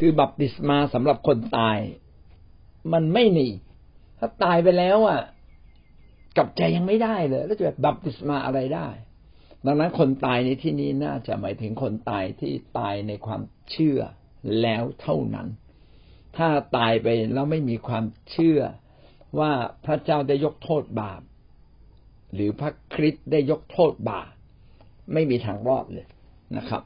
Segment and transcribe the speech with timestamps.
[0.00, 1.78] คือบัพติศมาสำหรับคนตาย
[2.92, 3.48] มันไม่หนี
[4.18, 5.20] ถ้าตายไปแล้วอะ
[6.36, 8.88] กลับใจยังไม่ได้เลย แล้วจะแบบบัพติศมาอะไรได้
[9.66, 13.40] ดังนั้นคนตายในที่นี้น่าจะหมายถึงคนตายที่ตายในความ
[13.70, 14.00] เชื่อ
[14.62, 15.48] แล้วเท่านั้น
[16.36, 18.60] ถ้าตายไปแล้วไม่มีความเชื่อ
[19.38, 19.52] ว่า
[19.84, 21.20] พระเจ้าได้ยกโทษบาป
[22.34, 24.32] หรือพระคริสต์ได้ยกโทษบาป
[25.12, 26.06] ไม่มีทางรอดเลย
[26.56, 26.82] นะครับ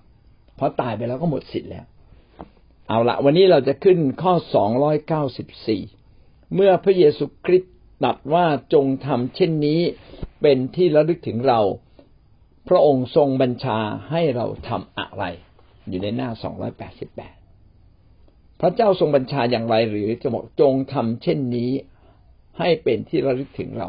[0.57, 1.87] เพราะตายไปแล้วก็หมดสิทธิ์แล้ว
[2.89, 5.82] เอาละวันนี้เราจะขึ้นข้อสองร้อยเก้าสิบสี่
[6.54, 9.81] เมื่อพระเยซูคริสต์ตัดว่าจงทำเช่นนี้
[10.43, 11.61] เป็นที่ระลึกถึงเรา
[12.68, 13.79] พระองค์ทรงบัญชา
[14.11, 15.25] ให้เราทำอะไร
[15.89, 17.36] อยู่ในหน้าสองร้อยแปดสิบแปด
[18.61, 21.71] พระเจ้าทรงบัญชาอย่างไรหรือจะบอกจงทำเช่นนี้
[22.59, 23.89] ให้เป็นที่ระลึกถึงเรา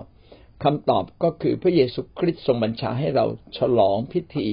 [0.63, 3.25] คำตอบก็คือพระเยซูคริสต์ทรงบัญชาให้เรา
[3.57, 4.48] ฉลองพิธี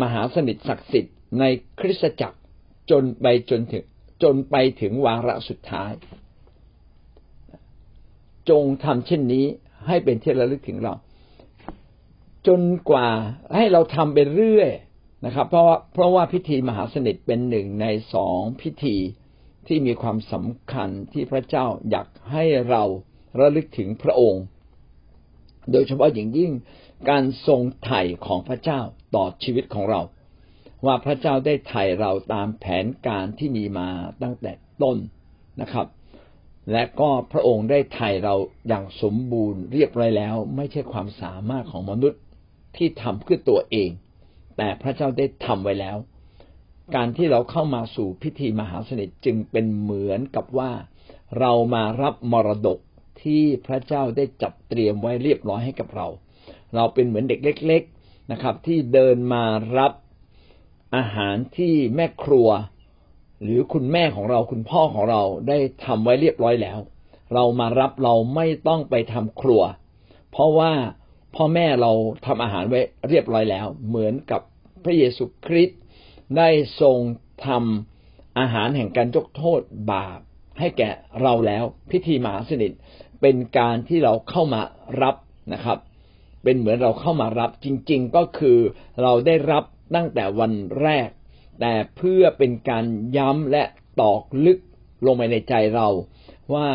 [0.00, 1.44] มหาสนิทศักดิ์สิทธิ์ใน
[1.80, 2.39] คริสตจักร
[2.90, 3.84] จนไปจนถึง
[4.22, 5.92] จนไปถึงวาระสุดท้าย
[8.50, 9.44] จงทำเช่นนี้
[9.86, 10.94] ให้เป็นที่ระลึกถึงเรา
[12.46, 13.08] จนกว่า
[13.56, 14.70] ให้เราทำไปเรื่อย
[15.26, 18.96] นะครับ เพราะว่าเพราะว่าพิธีมหาสนิทเป็นหนึ่งในสองพิธี
[19.66, 22.82] ที่มีความสำคัญที่พระเจ้าอยากให้เรา
[23.40, 24.44] ระลึกถึงพระองค์
[25.72, 26.52] โดยเฉพาะอย่างยิ่ง
[27.10, 28.80] การทรงไถ่ของพระเจ้า
[29.14, 30.00] ต่อชีวิตของเรา
[30.86, 33.88] ว่าพระเจ้าได้ไถ่เราตามแผนการที่มีมา
[34.22, 34.98] ตั้งแต่ต้น
[35.60, 35.86] นะครับ
[36.72, 38.34] และก็พระองค์ได้ไถ่เรา
[38.68, 42.20] อย่างสมบูรณ์เรียบร้อยแล้ว ไม่ใช่ความสามารถของมนุษย์
[42.76, 43.90] ที่ทำขึ้นตัวเอง
[44.56, 45.96] แต่พระเจ้าได้ทำไว้แล้ว
[46.94, 50.72] การที่เราเข้ามาสู่พิธีมหาสนิทจึงเป็นเหมือนกับว่า
[51.38, 52.78] เรามารับมรดก
[53.22, 56.06] ที่พระเจ้าได้จัดเตรียมไว้เรียบร้อยให้กับเรา
[56.74, 59.44] เราเป็นเหมือนเด็กเล็ก ๆนะครับ ที่เดินมา
[59.78, 59.92] รับ
[60.96, 62.48] อาหารที่แม่ครัว
[63.42, 66.78] หรือคุณแม่ของเราคุณพ่อของเราได้ทำไว้เรียบร้อยแล้ว
[67.34, 69.62] เรามารับเราไม่ต้องไปทำครัว
[70.30, 70.72] เพราะว่า
[71.36, 71.92] พ่อแม่เรา
[72.26, 74.40] ทำอาหารไว้เรียบร้อยแล้ว เหมือนกับ
[74.84, 75.80] พระเยซูคริสต์
[76.36, 76.48] ได้
[76.80, 76.98] ทรง
[77.46, 79.60] ทำอาหารแห่งการยกโทษ
[79.92, 80.18] บาป
[80.60, 80.90] ให้แก่
[81.22, 82.72] เราแล้วพิธีมหาสนิท
[83.20, 84.62] เป็นการที่เราเข้ามา
[85.02, 85.16] รับ
[85.52, 85.78] นะครับ
[86.44, 88.58] เป็นเหมือนเราเข้ามารับจริง ๆ ก็คือ
[89.02, 89.64] เราได้รับ
[89.94, 91.08] ตั้งแต่วันแรก
[91.60, 92.84] แต่เพื่อเป็นการ
[93.16, 93.62] ย้ำและ
[94.00, 94.58] ตอกลึก
[95.06, 95.88] ลงไปในใจเรา
[96.54, 96.68] ว่า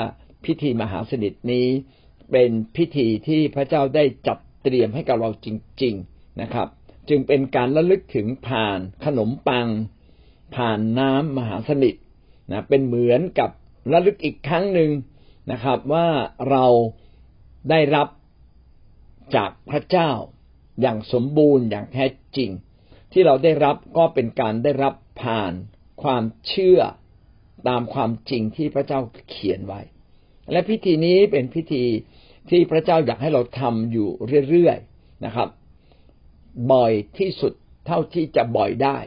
[0.46, 1.68] พิธีมหาสนิทนี้
[2.32, 5.48] เป็นพิธีที่พระเจ้าได้จัดเตรียมให้กับเราจ
[5.84, 6.68] ริง ๆนะครับ
[7.10, 9.68] จึงเป็นการระลึกถึงผ่านขนมปัง
[10.56, 11.96] ผ่านน้ำมหาสนิท
[12.52, 13.50] นะเป็นเหมือนกับ
[13.92, 14.92] ระลึกอีกครั้งหนึ่ง
[15.52, 16.08] นะครับ ว่า
[16.50, 16.66] เรา
[17.70, 18.08] ได้รับ
[19.36, 20.10] จากพระเจ้า
[20.82, 22.06] อย่างสมบูรณ์อย่างแท้
[22.38, 22.50] จริง
[23.18, 25.54] ที่เราได้รับก็เป็นการได้รับผ่าน
[26.04, 26.80] ความเชื่อ
[27.68, 29.00] ตามความจริงที่พระเจ้า
[29.30, 29.82] เขียนไว้
[30.52, 31.84] และพิธีนี้เป็นพิธี
[32.50, 34.10] ที่พระเจ้าอยากให้เราทำอยู่
[34.50, 35.50] เรื่อยๆนะครับ
[36.72, 37.54] บ่อยที่สุด
[37.86, 38.98] เท่าที่จะบ่อยได้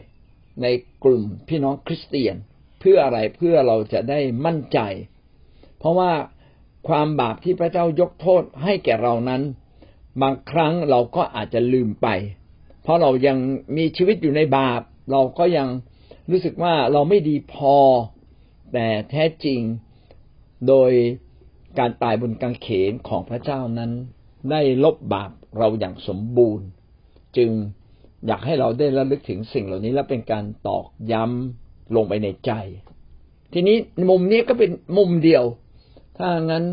[0.62, 0.66] ใน
[1.04, 2.36] กลุ่มพี่น้องคริสเตียน
[2.80, 4.78] เพื่ออะไรเพื่อเราจะได้มั่นใจ
[5.78, 6.12] เพราะว่า
[6.88, 9.42] ความบาปที่พระเจ้ายกโทษให้แก่เรานั้น
[10.22, 12.08] บางครั้งเราก็อาจจะลืมไป
[12.88, 13.38] ราะเรายัง
[13.76, 14.82] มีชีวิตอยู่ในบาป
[15.12, 15.68] เราก็ยัง
[16.30, 17.76] รู้สึกว่าเราไม่ดีพอ
[18.72, 19.60] แต่แท้จริง
[20.68, 20.90] โดย
[21.78, 23.90] การตายบนกางเขนของพระเจ้านั้น
[24.50, 26.66] ได้ลบบาปเราอย่างสมบูรณ์
[27.36, 27.50] จึง
[28.26, 32.52] อยากให้เราได้ระลึกถึงสิ่งเหล่านี้และเป็นการตอกย้ำลงไปในใจ
[33.52, 33.76] ทีนี้
[34.10, 35.44] มุมนี้ก็เป็นมุมเดียว
[36.16, 36.64] ถ้างั้น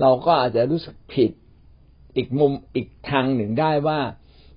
[0.00, 1.30] เราก็อาจจะรู้สึกผิด
[2.16, 4.00] อีกมุมอีกทางหนึ่งได้ว่า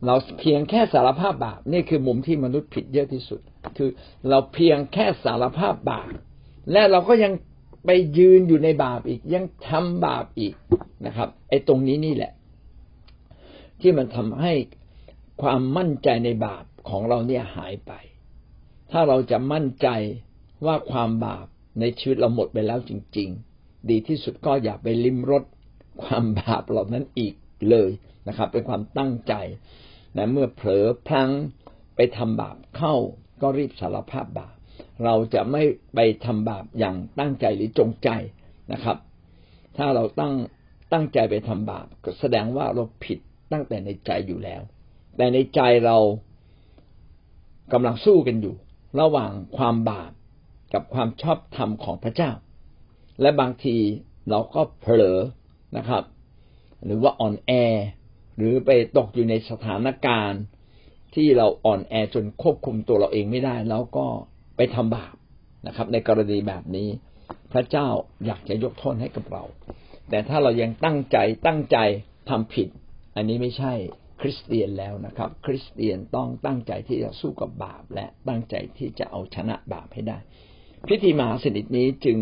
[0.06, 3.42] เราเพียงแค่สารภาพบาปนี่คือมุมที่มนุษย์ผิดเยอะที่สุด
[3.78, 3.90] คือ
[4.30, 6.10] เราเพียงแค่สารภาพบาป
[6.72, 7.34] และเราก็ยัง
[7.86, 10.56] ไปยืนอยู่ในบาปอีกยังทำบาปอีก
[11.06, 12.32] นะครับไอ้ตรงนี้นี่แหละ
[13.82, 14.54] ที่มันทำให้
[15.42, 17.92] ความมั่นใจในบาปของเราเนี่ยหายไป
[18.92, 19.88] ถ้าเราจะมั่นใจ
[20.66, 21.48] ว่าความบาป
[21.80, 25.44] ในชีวิตเราหมดไปแล้วจริง ๆ ดีที่สุดก็อย่าไปลิ้มรส
[26.04, 27.34] ความบาปเหล่านั้นอีก
[27.70, 27.90] เลย
[28.28, 29.34] นะครับ เป็นความตั้งใจ
[30.18, 31.32] นะเมื่อเผลอพลั้ง
[31.96, 32.96] ไปทำบาปเข้า
[33.42, 34.56] ก็รีบสารภาพบาป
[35.04, 35.64] เราจะไม่
[35.96, 38.10] ไปทำบาปอย่างตั้งใจหรือจงใจ
[38.74, 38.98] นะครับ
[39.78, 40.34] ถ้าเราตั้ง
[40.94, 43.20] ตั้งใจไปทำบาปก็แสดงว่าเราผิด
[43.52, 44.62] ตั้งแต่ในใจอยู่แล้ว
[45.18, 45.98] แต่ในใจเรา
[47.74, 48.56] กำลังสู้กันอยู่
[49.00, 50.12] ระหว่างความบาป
[50.74, 52.32] กับความชอบธรรมของพระเจ้า
[53.22, 53.78] และบางที
[54.30, 55.20] เราก็เผลอ
[55.78, 56.04] นะครับ
[56.86, 57.52] หรือว่าอ่อนแอ
[58.38, 60.42] หรือไปตกอยู่ในสถานการณ์
[61.16, 64.08] ที่เราอ่อนแอจนควบคุมตัวเราเองไม่ได้ แล้วก็
[64.58, 65.16] ไปทำบาป
[65.68, 66.90] นะครับ ในกรณีแบบนี้
[67.52, 67.88] พระเจ้า
[68.26, 69.44] อยากจะยกโทษให้กับเรา
[70.10, 71.18] แต่ถ้าเรายังตั้งใจ
[71.48, 71.78] ตั้งใจ
[72.30, 72.68] ทำผิด
[73.16, 73.74] อันนี้ไม่ใช่
[74.22, 80.18] คริสเตียนแล้วนะครับ คริสเตียนต้องตั้งใจที่จะสู้กับบาป และตั้งใจที่จะเอาชนะบาปให้ได้
[80.88, 82.18] พิธีมหาสนิทนี้จึง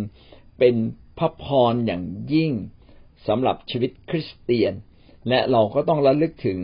[0.59, 0.75] เป็น
[1.17, 2.51] พระพรอย่างยิ่ง
[3.27, 4.73] สำหรับชีวิตคริสเตียน
[5.29, 6.59] และเราก็ต้องระลึกถึง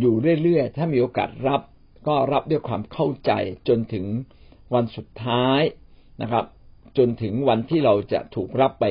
[0.00, 1.62] อยู่เรื่อยๆ ถ้ามีโอกาสรับ
[2.08, 3.32] ก็รับด้วยความเข้าใจ
[3.68, 4.06] จนถึง
[4.74, 5.60] วันสุดท้าย
[6.22, 6.44] นะครับ
[6.98, 8.84] จนถึงวันที่เราจะถูกรับไป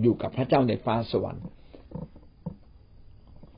[0.00, 1.46] อยู่กับพระเจ้าในฟ้าสวรรค์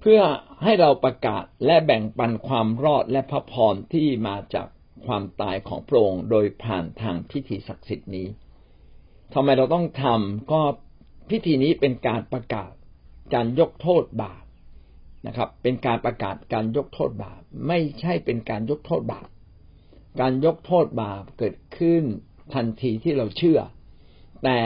[0.00, 0.22] เพื่อ
[0.62, 4.66] ให้เราประกาศและแบ่งปันความรอดและพระพรที่มาจาก
[5.06, 8.28] ความตายของพระองค์โดยผ่านทางพิธีศักดิ์สิทธิ์นี้
[9.34, 10.60] ทำไมเราต้องทำก็
[11.30, 12.72] พิธีนี้เป็นการประกาศ
[13.34, 14.42] การยกโทษบาป
[15.26, 19.28] นะครับ เป็นการประกาศการยกโทษบาป ไม่ใช่เป็นการยกโทษบาป
[20.20, 22.02] การยกโทษบาปเกิดขึ้น
[22.54, 23.60] ทันทีที่เราเชื่อ
[24.44, 24.58] แต่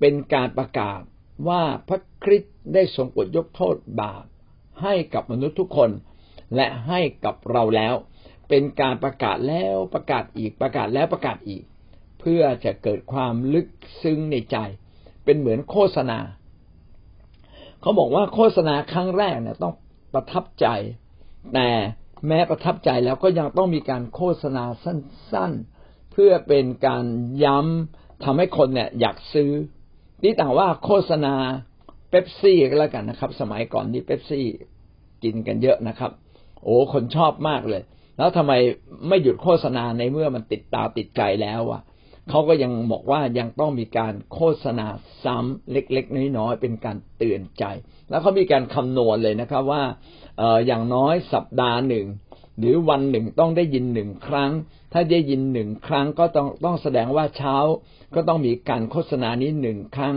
[0.00, 1.00] เป็นการประกาศ
[1.48, 4.24] ว่าพระคริสต์ได้ทรงปลดยกโทษบาป
[4.82, 5.90] ให้กับมนุษย์ทุกคน
[6.56, 7.94] และให้กับเราแล้ว
[8.48, 11.64] เป็นการประกาศแล้วประกาศอีกประกาศแล้วประกาศอีก
[12.20, 13.68] เพื่อจะเกิดความลึก
[14.02, 14.56] ซึ้งในใจ
[15.24, 16.18] เป็นเหมือนโฆษณา
[17.80, 19.74] เขาบอกว่าโฆษณาครั้งแรกเนี่ยต้อง
[20.14, 20.66] ประทับใจ
[21.54, 21.68] แต่
[22.26, 25.52] แม้ประทับใจแล้วก็ยังต้องมีการโฆษณาสั้น
[25.82, 27.04] ๆ เพื่อเป็นการ
[27.44, 29.50] ย้ำทำให้คนเนี่ยอยากซื้อ
[30.24, 31.34] นี่ต่างว่าโฆษณา
[32.08, 34.46] เป๊ปซี่ก็แล้วกันนะครับ สมัยก่อนนี่เป๊ปซี่
[35.22, 36.10] กินกันเยอะนะครับ
[36.62, 37.82] โอ้คนชอบมากเลย
[38.16, 38.52] แล้วทำไม
[39.08, 41.82] ไม่หยุดโฆษณาในเมื่อมันติดตาติดใจแล้วอะ
[42.28, 44.86] เขาก็ยังบอกว่ายังต้องมีการโฆษณา
[45.24, 47.64] ซ้ำเล็กๆน้อยๆเป็นการเตือนใจ
[48.10, 49.82] แล้วเขามีการคำนวณเลยนะครับว่า
[50.38, 52.06] เอออย่างน้อยสัปดาห์หนึ่ง
[52.58, 54.50] หรือวันหนึ่งต้องได้ยินหนึ่งครั้ง
[54.92, 57.56] ถ้าได้ยินหนึ่งครั้งก็ต้องต้องแสดงว่าเช้า
[58.14, 60.16] ก็ต้องมีการโฆษณานี้หนึ่งครั้ง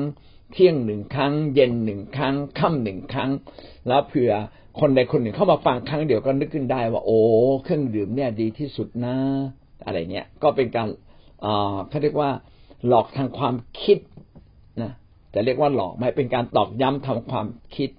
[0.52, 3.32] เที่ยงหนึ่งครั้ง เย็นหนึ่งครั้งค่ำหนึ่งครั้ง
[3.88, 4.32] แล้วเผื่อ
[4.80, 7.20] คนใดคนหนึ่งเข้ามาฟังครั้งเดียวก็นึกขึ้นได้ว่าโอ้
[7.64, 9.16] เครื่องดื่มเนี่ยดีที่สุดนะ
[9.86, 10.88] อะไรเนี้ยก็เป็นการ
[11.90, 12.32] เขาเรียกว่า
[12.88, 13.98] หลอกทางความคิด
[14.82, 14.92] นะ
[15.34, 17.90] จะเรียกว่าหลอกไม่เป็นการตอกย้ำทำความคิด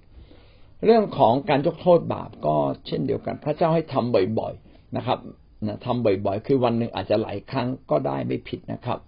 [0.85, 2.55] เรื่องของการยกโทษบาปก็
[2.87, 5.19] เช่นเดียวกัน พระเจ้าให้ทำบ่อยๆนะครับ
[5.67, 8.99] นะทำบ่อยๆ คือวันหนึ่งอาจจะหลายครั้งก็ได้ไม่ผิดนะครับ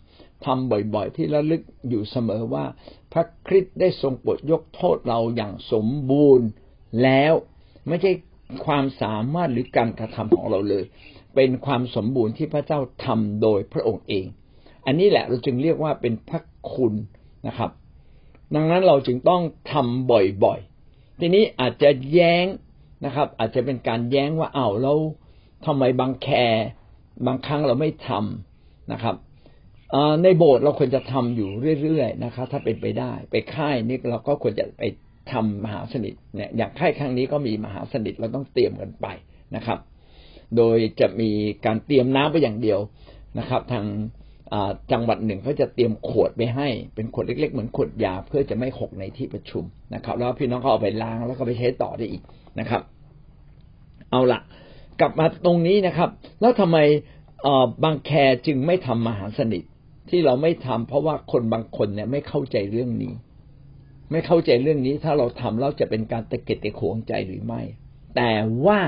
[0.45, 2.65] ทำบ่อยๆ ที่ระลึกอยู่เสมอว่า
[3.13, 6.47] พระคริสต์ได้ทรงโปลดยกโทษเราอย่างสมบูรณ์
[7.03, 7.33] แล้ว
[7.87, 8.11] ไม่ใช่
[8.65, 10.83] ความสามารถหรือการกระทำของเราเลย
[11.35, 14.25] เป็นความสมบูรณ์ที่พระเจ้าทำโดยพระองค์เอง
[14.85, 16.41] อันนี้แหละเราจึงเรียกว่าเป็นพระ
[16.73, 16.93] คุณ
[17.47, 17.71] นะครับ
[18.55, 19.41] ดังนั้นเราจึงต้อง
[19.71, 20.11] ทำ
[20.43, 22.45] บ่อยๆ ทีนี้อาจจะแย้ง
[23.05, 24.93] นะครับ อาจจะเป็นการแย้งว่าเอ้าเรา
[25.65, 26.65] ทำไมบางแคร์
[27.25, 29.15] บางครั้งเราไม่ทำนะครับ
[30.23, 31.49] ในโบสถ์เราควรจะทำอยู่
[31.81, 34.83] เรื่อยๆนะครับ ถ้าเป็นไปได้ ไปค่ายนี่เราก็ควรจะไป
[35.31, 39.07] ทำมหาสนิทเนี่ยอย่างค่ายครั้งนี้ก็มีมหาสนิทเราต้องเตรียมกันไป
[39.55, 39.79] นะครับ
[40.57, 41.29] โดยจะมี
[41.65, 42.79] การเตรียมน้ำไปอย่างเดียว
[43.39, 43.85] นะครับ ทาง
[44.91, 49.63] จังหวัดหนึ่งเขาจะเตรียมขวดไปให้ เป็นขวดเล็ก ๆ เหมือนขวดยาเพื่อจะไม่หกในที่ประชุม
[49.95, 52.23] นะครับ แล้วพี่น้องเขาเอาไปล้างแล้วก็ไปใช้ต่อได้อีก
[52.59, 52.81] นะครับ
[54.11, 54.39] เอาละ
[54.99, 56.09] กลับมาตรงนี้นะครับ
[56.41, 56.77] แล้วทำไม
[57.83, 58.11] บางแค
[58.45, 59.63] จึงไม่ทำมหาสนิท
[60.09, 63.13] ที่เราไม่ทำเพราะว่าคนบางคนเนี่ยไม่เข้าใจเรื่องนี้
[64.11, 67.61] ไม่เข้าใจเรื่องนี้ถ้าเราทำแล้วจะเป็นการตะเกียกตะขวงใจหรือไม่
[68.15, 68.31] แต่
[68.65, 68.79] ว่า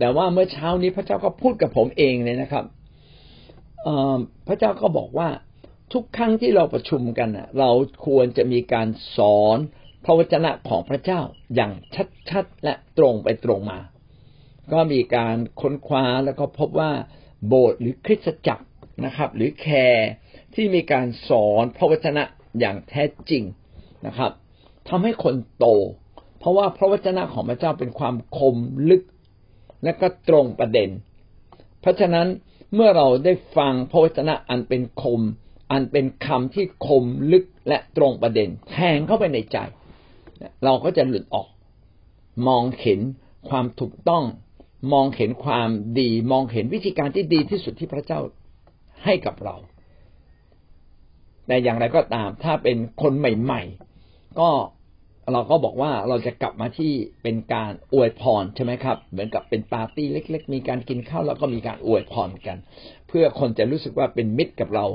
[0.00, 2.64] แต่ว่าเมื่อเช้านี้พระเจ้าก็พูดกับผมเองเลยนะครับ
[4.48, 5.28] พระเจ้าก็บอกว่า
[5.92, 7.28] ทุกครั้งที่เราประชุมกัน
[7.58, 7.70] เรา
[8.06, 9.58] ควรจะมีการสอน
[10.04, 11.20] พระวจนะของพระเจ้า
[11.54, 11.72] อย่าง
[12.30, 13.78] ชัดๆและตรงไปตรงมา
[14.72, 16.92] ก็มีการค้นคว้าแล้วก็พบว่า
[17.46, 18.66] โบสถ์หรือคริสตจักร
[19.04, 20.10] นะครับ หรือแคร์
[20.54, 22.22] ที่มีการสอนพระวจนะ
[22.60, 23.42] อย่างแท้จริง
[24.06, 24.30] นะครับ
[24.88, 25.66] ทำให้คนโต
[26.38, 28.56] เพราะว่าพระวจนะของพระเจ้าเป็นความคม
[28.90, 29.02] ลึก
[29.84, 30.90] และก็ตรงประเด็น
[31.80, 32.26] เพราะฉะนั้น
[32.74, 35.20] เมื่อเราได้ฟังพระวจนะอันเป็นคม
[35.72, 39.58] อันเป็นคำที่คมลึกและตรงประเด็น แทงเข้าไปในใจ
[40.64, 41.48] เราก็จะหลุดออก
[42.48, 43.00] มองเห็น
[43.48, 44.24] ความถูกต้อง
[44.92, 45.68] มองเห็นความ
[45.98, 48.20] ดี มองเห็นวิธีการที่ดีที่สุดที่พระเจ้า
[49.04, 49.56] ให้กับเรา
[51.46, 53.62] แต่อย่างไรก็ตามถ้าเป็นคนใหม่
[54.00, 54.50] ๆ ก็
[55.32, 62.58] เราก็บอกว่าเราจะกลับมาที่เป็นการอวยพรใช่ไหมครับ เหมือนกับเป็นปาร์ตี้เล็ก ๆ มีการกินข้าวแล้วก็มีการอวยพรกัน
[63.08, 64.86] เพื่อคนจะรู้สึกว่าเป็นมิตรกับเรา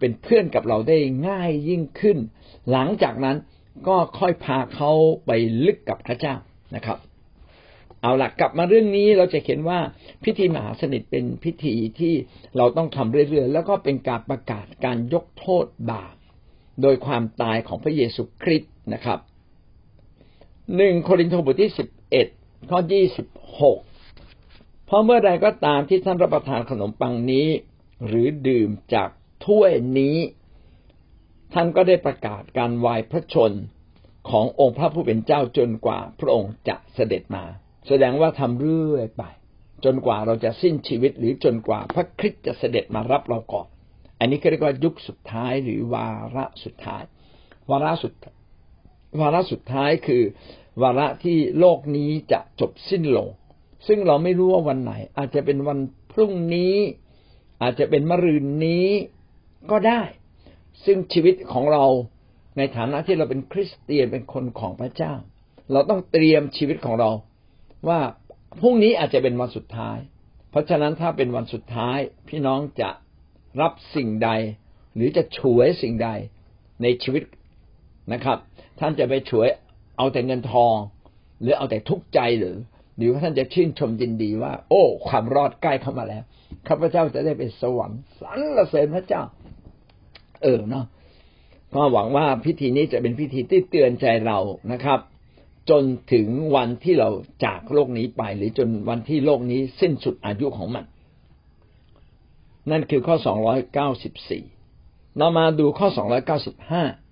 [0.00, 2.18] เป็นเพื่อนกับเราได้ง่ายยิ่งขึ้น
[2.70, 3.36] หลังจากนั้น
[3.88, 4.90] ก็ค่อยพาเขา
[5.26, 5.30] ไป
[5.64, 6.34] ลึกกับพระเจ้า
[6.76, 6.98] นะครับ
[8.02, 9.78] เอาละกลับมาเรื่องนี้เราจะเห็นว่า
[10.24, 12.14] พิธีมหาสนิทเป็นพิธีที่
[12.56, 16.14] เราต้องทำเรื่อยๆแล้วก็เป็นการประกาศการยกโทษบาป
[16.82, 19.18] โดยความตายของพระเยซูคริสต์นะครับ
[20.76, 22.26] หนึ่งโครินธ์บทที่สิบเอ็ด
[22.70, 23.28] ข้อยี่สิบ
[23.60, 23.78] หก
[24.86, 27.46] เพราะเมื่อใดก็ตามที่ท่านรับประทานขนมปังนี้
[28.06, 29.08] หรือดื่มจาก
[29.46, 30.16] ถ้วยนี้
[31.54, 33.52] ท่านก็ได้ประกาศการวายพระชน
[34.30, 37.44] ขององค์พระผู้เป็นเจ้าจนกว่าพระองค์จะเสด็จมา
[37.88, 39.22] แสดงว่าทำเรื่อยไป
[39.84, 43.66] จนกว่าเราจะสิ้นชีวิตหรือจนกว่าพระคริสต์จะเสด็จมารับเราก่อน
[44.18, 47.02] อันนี้ก็เรียกว่ายุคสุดท้ายหรือวาระสุดท้าย
[47.70, 48.12] วาระสุด
[49.20, 50.22] วาระสุดท้ายคือ
[50.82, 53.28] วาระที่โลกนี้จะจบสิ้นลง
[53.86, 55.78] ซึ่งเราไม่รู้ว่าวันไหน อาจจะเป็นวัน
[56.12, 56.74] พรุ่งนี้
[57.62, 58.88] อาจจะเป็นมะรืนนี้
[59.70, 60.02] ก็ได้
[60.84, 61.84] ซึ่งชีวิตของเรา
[62.56, 65.12] ในฐานะที่เราเป็นคริสเตียนเป็นคนของพระเจ้า
[65.72, 67.10] เราต้องเตรียมชีวิตของเรา
[67.88, 68.00] ว่า
[68.60, 69.98] พรุ่งนี้อาจจะเป็นวันสุดท้าย
[70.50, 72.90] เพราะฉะนั้นถ้าเป็นวันสุดท้าย พี่น้องจะ
[73.60, 74.30] รับสิ่งใด
[74.94, 76.08] หรือจะฉวยสิ่งใด
[76.82, 77.22] ในชีวิต
[78.12, 78.38] นะครับ
[78.80, 79.48] ท่านจะไปฉวย
[79.96, 80.74] เอาแต่เงินทอง
[81.40, 82.56] หรือเอาแต่ทุกข์ใจหรือ
[82.96, 86.22] หรือว่าท่านจะชื่นชมยินดีว่า โอ้ ความรอดใกล้เข้ามาแล้ว
[86.68, 89.22] ข้าพเจ้าจะได้เป็นสวรรค์สรรเสริญพระเจ้า
[90.42, 90.86] เออเนาะ
[91.74, 94.38] ก็หวังว่าพิธีนี้จะเป็นพิธีที่เตือนใจเรา
[94.72, 95.00] นะครับ
[95.70, 95.82] จน
[96.12, 97.08] ถึงวันที่เรา
[97.44, 100.84] จากโลกนี้ไป หรือจนวันที่โลกนี้สิ้นสุดอายุของมัน
[102.70, 103.16] นั่นคือข้อ
[104.36, 105.88] 294 เรามาดูข้อ
[106.52, 107.03] 295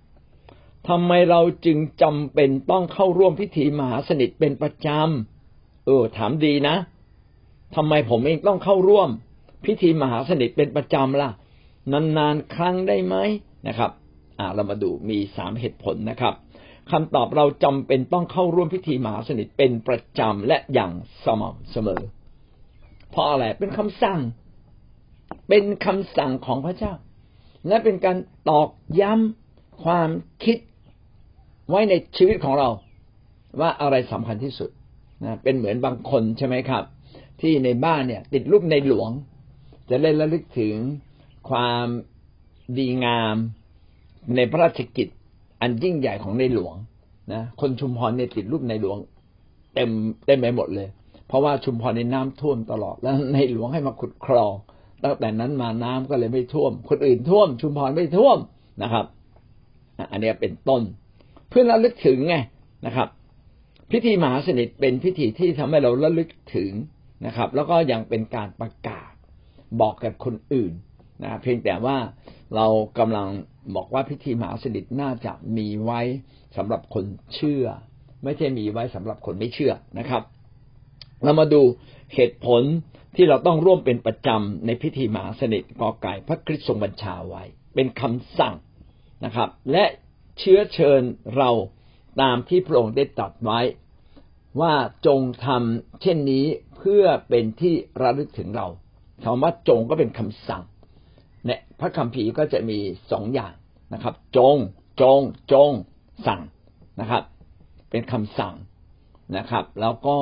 [0.89, 6.75] ทำไมเราจึงจำเป็นต้องเข้าร่วมพิธีมหาสนิทเป็นประจำเออ ถามดีนะ
[7.75, 9.09] ทำไมผมเองต้องเข้าร่วม
[9.65, 11.29] พิธีมหาสนิทเป็นประจำล่ะ
[11.91, 13.15] นานๆครั้งได้ไหม
[13.67, 13.91] นะครับ
[14.39, 16.33] อ่าเรามาดูมีสามเหตุผลนะครับ
[16.91, 20.91] คำตอบเราจำเป็นต้องเข้าร่วมพิธีมหาสนิทเป็นประจำและอย่าง
[21.25, 22.01] สม่ำเสมอ
[23.09, 24.19] เพราะอะไรเป็นคำสั่ง
[25.49, 26.93] เป็นคำสั่งของพระเจ้า
[27.67, 28.17] และเป็นการ
[28.49, 30.09] ตอกย้ำความ
[30.43, 30.57] คิด
[31.69, 32.69] ไว้ในชีวิตของเรา
[33.59, 34.69] ว่าอะไรสำคัญที่สุด
[35.23, 36.83] นะเป็นเหมือนบางคนใช่ไหมครับ
[37.41, 39.09] ที่ในบ้านเนี่ย ติดรูปในหลวง
[39.89, 40.75] จะเล่นระลึกถึง
[41.49, 41.85] ความ
[42.77, 43.35] ดีงาม
[44.35, 45.07] ในพระราชกิจ
[45.61, 46.75] อันยิ่งใหญ่ของในหลวง
[47.33, 48.97] นะคนชุมพรเนี่ยติดรูปในหลวง
[49.73, 49.89] เต็ม
[50.25, 50.87] เต็มไปหมดเลย
[51.27, 54.53] เพราะว่าชุมพรในน้ำท่วมตลอดแล้วในหลวงให้มาขุดคลอง
[55.03, 58.37] ตั้งแต่นั้นมาน้ำก็เลยไม่ท่วม คนอื่นท่วม ชุมพรไม่ท่วม
[58.83, 59.05] นะครับ
[60.11, 60.81] อันนี้เป็นต้น
[61.53, 62.35] พื่อระลึกถึงไง
[62.85, 63.07] นะครับ
[63.91, 66.71] พิธีมหาสนิทเป็นพิธีที่ทำให้เราระลึกถึง
[67.25, 69.11] นะครับ แล้วก็ยังเป็นการประกาศ
[69.81, 70.73] บอกกับคนอื่น
[71.23, 71.97] นะเพียงแต่ว่า
[72.55, 72.67] เรา
[72.99, 73.27] กำลัง
[73.75, 76.01] บอกว่าพิธีมหาสนิทน่าจะมีไว้
[76.57, 77.05] สำหรับคน
[77.35, 77.65] เชื่อ
[78.23, 80.23] ไม่ใช่มีไว้สำหรับคนไม่เชื่อนะครับ
[81.23, 81.61] เรามาดู
[82.13, 82.61] เหตุผล
[83.15, 87.43] ที่เราต้องร่วมเป็นประจำในพิธีมหาสนิทกอไก่พระคริสต์ทรงบัญชาไว้
[87.75, 88.55] เป็นคำสั่ง
[89.25, 89.83] นะครับ และ
[90.39, 91.01] เชื้อเชิญ
[91.37, 91.49] เรา
[92.21, 93.59] ตามที่พระองค์ได้ตรัสไว้
[94.61, 94.73] ว่า
[95.07, 96.45] จงทำเช่นนี้
[96.77, 98.67] เพื่อเป็นที่ระลึกถึงเรา
[99.23, 100.63] คำว่าจงก็เป็นคำสั่ง
[101.45, 102.77] เนี่ยพระคัมภีร์ก็จะมี
[103.11, 103.53] สองอย่าง
[103.93, 104.55] นะครับ จง
[105.01, 105.19] จง
[105.53, 105.71] จง
[106.27, 106.41] สั่ง
[106.99, 107.23] นะครับ
[107.89, 108.55] เป็นคำสั่ง
[109.37, 110.17] นะครับ แล้วก็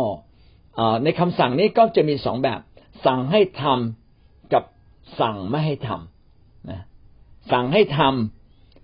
[1.03, 2.59] ในคำสั่งนี้ก็จะมีสองแบบ
[3.05, 4.63] สั่งให้ทำกับ
[5.19, 6.81] สั่งไม่ให้ทำนะ
[7.51, 8.40] สั่งให้ทำ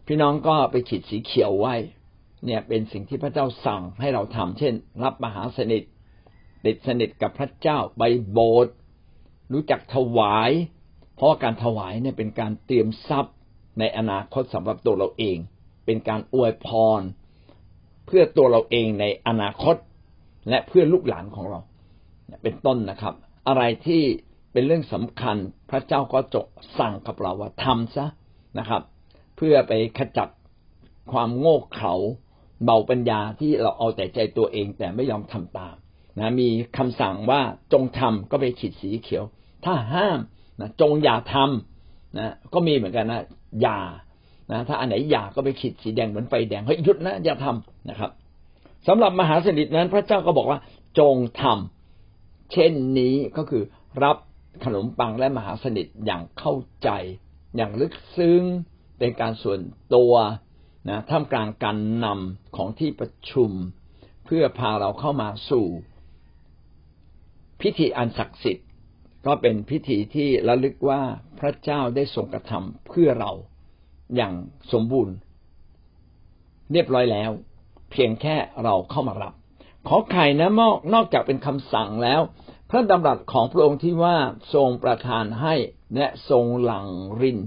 [0.08, 1.76] พี่น้องก็ไปขีดสีเขียวไว้
[2.46, 4.74] เนี่ยเป็นสิ่งที่พระเจ้าสั่งให้เราทำเช่น
[5.04, 5.84] รับมหาสนิท
[6.66, 8.74] ติดสนิทกับพระเจ้าไปโบสถ์
[9.54, 10.52] รู้จักถวาย
[11.16, 13.36] เพราะการถวายเนี่ยเป็นการเตรียมทรัพย์
[13.80, 15.38] ในอนาคตสำหรับตัวเราเอง
[15.86, 16.68] เป็นการอวยพ
[17.00, 17.02] ร
[18.06, 19.76] เพื่อตัวเราเองในอนาคต
[20.50, 21.60] และเพื่อลูกหลานของเรา
[22.44, 23.14] เป็นต้นนะครับ
[23.48, 24.04] อะไรที่
[24.52, 25.38] เป็นเรื่องสำคัญ
[25.70, 26.42] พระเจ้าก็จะ
[26.80, 28.06] สั่งกับเราว่าทำซะ
[28.60, 28.82] นะครับ
[29.38, 30.30] เพื่อไปขจัด
[31.12, 31.94] ความโง่เขลา
[32.64, 35.76] เบาปัญญาที่เราเอาแต่ใจตัวเองแต่ไม่ยอมทำตาม
[36.20, 37.42] นะมีคำสั่งว่า
[37.74, 39.24] จงทำก็ไปขีดสีเขียว
[39.66, 40.20] ถ้าห้าม
[40.60, 43.22] นะจงอย่าทำนะก็มีเหมือนกันนะ
[43.62, 43.80] อย่า
[44.52, 48.12] นะถ้าอันไหนอย่าก็ไปขีดสีแดงเหมือนไฟแดงเฮ้ยหยุดนะอย่าทำนะครับ
[48.88, 50.60] สำหรับมหาสนิทนั้น พระเจ้าก็บอกว่า
[51.00, 53.64] จงทำเช่นนี้ก็คือ
[54.04, 54.18] รับ
[54.66, 56.54] ขนมปังและมหาสนิทอย่างเข้า
[56.84, 56.90] ใจ
[57.56, 58.44] อย่างลึกซึ้ง
[58.98, 59.60] เป็นการส่วน
[59.96, 60.14] ตัว
[60.90, 63.52] นะท่ามกลางการนำของที่ประชุม
[64.26, 65.66] เพื่อพาเราเข้ามาสู่
[67.62, 68.68] พิธีอันศักดิ์สิทธิ์
[69.26, 71.02] ก็เป็นพิธีที่ระลึกว่า
[71.40, 73.32] พระเจ้าได้ทรงกระทำเพื่อเรา
[74.16, 74.34] อย่าง
[74.72, 75.16] สมบูรณ์
[76.72, 77.32] เรียบร้อยแล้ว
[77.92, 79.34] เพียงแค่เราเข้ามารับ
[79.88, 82.22] ขอไข่นะมอกนอกจากเป็นคำสั่งแล้ว
[82.70, 84.18] พระดำรัสของพระองค์ที่ว่า
[84.54, 85.56] ทรงประทานให้
[85.96, 86.88] และทรงหลั่ง
[87.22, 87.40] ริน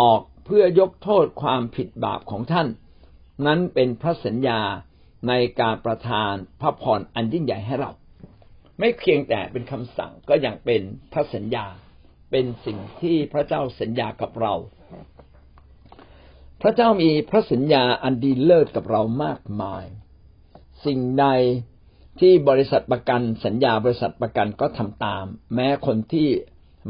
[0.00, 2.68] ออกเพื่อยกโทษความผิดบาปของท่าน
[3.46, 4.60] นั้นเป็นพระสัญญา
[5.28, 7.90] ในการประทานพระพรอันยิ่งใหญ่ให้เรา
[8.78, 11.66] ไม่เพียงแต่เป็นคำสั่งก็ยังเป็นพระสัญญา
[12.30, 14.54] เป็นสิ่งที่พระเจ้าสัญญากับเรา
[16.62, 19.84] พระเจ้ามีพระสัญญาอันดีเลิศกับเรามากมาย
[20.86, 21.26] สิ่งใด
[22.20, 25.24] ที่บริษัทประกันสัญญาบริษัทประกันก็ทำตาม
[25.54, 26.28] แม้คนที่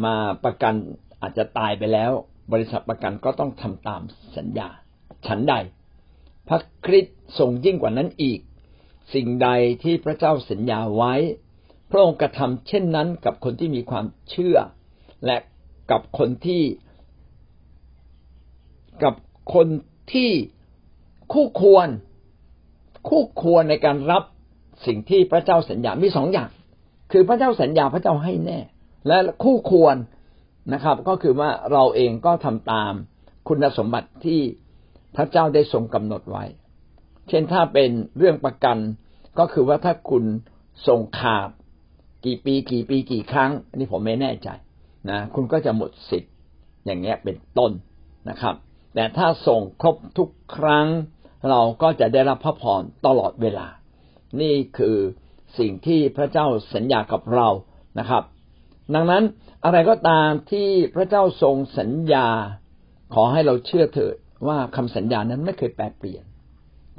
[0.04, 0.74] มาประกัน
[1.20, 2.12] อาจจะตายไปแล้ว
[2.52, 4.02] บริษัทประกันก็ต้องทำตาม
[4.36, 4.68] สัญญา
[5.26, 5.54] ฉันใด
[6.48, 8.40] พระคริสต์ทรงยิ่งกว่านั้นอีก
[9.14, 9.48] สิ่งใด
[9.82, 11.14] ที่พระเจ้าสัญญาไว้
[11.90, 14.56] พระองค์กระทำเช่นนั้นกับคนที่มีความเชื่อ
[15.26, 15.36] และ
[15.90, 16.62] กับคนที่
[19.02, 19.14] กับ
[19.54, 19.68] คน
[20.12, 20.30] ที่
[21.32, 21.88] คู่ควร
[23.08, 24.22] คู่ควรในการรับ
[24.86, 26.50] สิ่งที่พระเจ้าสัญญา มีสองอย่าง
[27.12, 28.58] คือพระเจ้าสัญญาพระเจ้าให้แน่
[29.06, 29.96] และคู่ควร
[30.72, 32.92] นะครับ ก็คือว่าเราเองก็ทำตาม
[33.48, 34.40] คุณสมบัติที่
[35.16, 36.44] พระเจ้าได้ทรงกำหนดไว้
[37.28, 38.78] เช่นถ้าเป็นเรื่องประกัน
[39.38, 40.24] ก็คือว่าถ้าคุณ
[40.88, 41.48] ส่งขาด
[42.24, 44.48] กี่ปีกี่ปีกี่ครั้งอันนี้ผมไม่แน่ใจ
[45.10, 46.32] นะคุณก็จะหมดสิทธิ์
[46.86, 47.72] อย่างเงี้ยเป็นต้น
[48.30, 48.54] นะครับ
[48.94, 50.86] แต่ถ้าส่งครบทุกครั้ง
[51.50, 53.66] เราก็จะได้รับพระพรตลอดเวลา
[54.40, 54.96] นี่คือ
[55.58, 57.48] สิ่งที่พระเจ้าสัญญากับเรา
[57.98, 58.22] นะครับ
[58.94, 59.24] ดังนั้น
[59.64, 62.28] อะไรก็ตามที่พระเจ้าทรงสัญญา
[63.14, 64.16] ขอให้เราเชื่อเถิด
[64.48, 66.24] ว่าคำสัญญานั้นไม่เคยแปรเปลี่ยน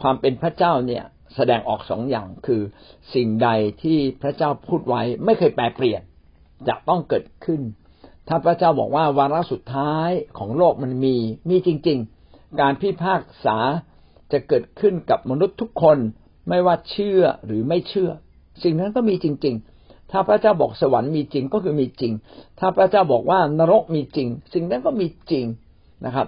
[0.02, 1.04] ความเป็นพระเจ้าเนี่ย
[1.36, 2.62] แสดงออกสองอย่างคือ
[3.14, 3.50] สิ่งใด
[3.84, 6.02] ที่พระเจ้าพูดไว้ไม่เคยแปรเปลี่ยน
[6.68, 7.62] จะต้องเกิดขึ้น
[8.28, 11.16] ถ้าพระเจ้าบอกว่าวาระสุดท้ายของโลกมันมี
[11.50, 13.58] มีจริง ๆ การพิพากษา
[14.32, 15.98] จะเกิดขึ้นกับมนุษย์ทุกคน
[16.50, 18.10] ไม่ว่าเชื่อหรือไม่เชื่อ
[18.64, 19.77] สิ่งนั้นก็มีจริง ๆ
[20.12, 22.14] ถ้าพระเจ้าบอกสวรรค์มีจริงก็คือมีจริง
[22.60, 25.46] ถ้าพระเจ้าบอกว่านรกมีจริง สิ่งนั้นก็มีจริง
[26.06, 26.28] นะครับ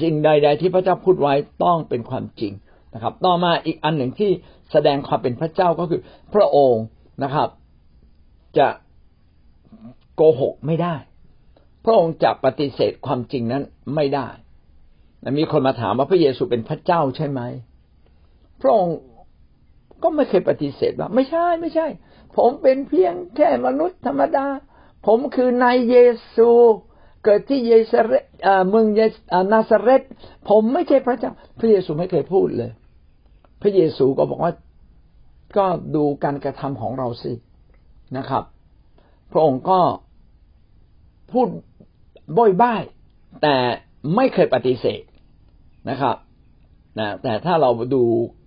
[0.00, 2.52] สิ่งใด ๆ ที่พระเจ้าพูดไว้ต้องเป็นความจริง
[2.94, 4.30] นะครับ ต่อมาอีกอันหนึ่งที่
[4.72, 6.00] แสดงความเป็นพระเจ้าก็คือ
[6.34, 6.84] พระองค์
[7.22, 7.48] นะครับ
[8.58, 8.68] จะ
[10.14, 10.94] โกหกไม่ได้
[11.84, 13.62] พระองค์จะปฏิเสธความจริงนั้น
[13.94, 14.28] ไม่ได้
[15.38, 17.40] มีคนมาถามว่าพระเยซูเป็นพระเจ้าใช่ไหม
[18.62, 18.96] พระองค์
[20.02, 21.86] ก็ไม่เคยปฏิเสธว่า ไม่ใช่ไม่ใช่
[22.36, 24.46] ผมเป็นเพียงแค่มนุษย์ธรรมดา
[25.06, 25.96] ผมคือนายเย
[26.34, 26.50] ซู
[27.24, 28.12] เกิดที่เยสเร
[28.68, 29.00] เมืองเย
[29.52, 30.02] นาซาเรต
[30.48, 32.70] ผมไม่ใช่พระเจ้า พระเยซูไม่เคยพูดเลย
[33.62, 34.52] พระเยซูก็บอกว่า
[35.58, 37.32] ก็ดูการกระทำของเราสิ
[38.16, 38.44] นะครับ
[39.32, 39.80] พระองค์ก็
[41.32, 41.48] พูด
[42.38, 42.82] บ่อยบ้าย
[43.42, 43.56] แต่
[44.16, 45.02] ไม่เคยปฏิเสธ
[45.90, 46.16] นะครับ
[46.98, 48.02] นะแต่ถ้าเราดู